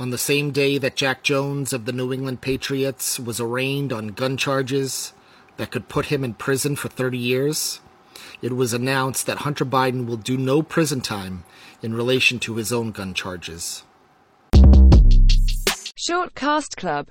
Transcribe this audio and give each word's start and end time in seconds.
On 0.00 0.10
the 0.10 0.18
same 0.18 0.52
day 0.52 0.78
that 0.78 0.94
Jack 0.94 1.24
Jones 1.24 1.72
of 1.72 1.84
the 1.84 1.92
New 1.92 2.12
England 2.12 2.40
Patriots 2.40 3.18
was 3.18 3.40
arraigned 3.40 3.92
on 3.92 4.08
gun 4.08 4.36
charges 4.36 5.12
that 5.56 5.72
could 5.72 5.88
put 5.88 6.06
him 6.06 6.22
in 6.22 6.34
prison 6.34 6.76
for 6.76 6.88
30 6.88 7.18
years, 7.18 7.80
it 8.40 8.54
was 8.54 8.72
announced 8.72 9.26
that 9.26 9.38
Hunter 9.38 9.64
Biden 9.64 10.06
will 10.06 10.16
do 10.16 10.36
no 10.36 10.62
prison 10.62 11.00
time 11.00 11.42
in 11.82 11.94
relation 11.94 12.38
to 12.38 12.54
his 12.54 12.72
own 12.72 12.92
gun 12.92 13.12
charges. 13.12 13.82
Short 15.96 16.34
Cast 16.36 16.76
Club 16.76 17.06